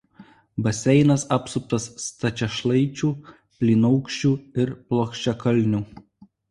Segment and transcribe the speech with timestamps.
[0.67, 4.35] Baseinas apsuptas stačiašlaičių plynaukščių
[4.67, 5.89] ir plokščiakalnių.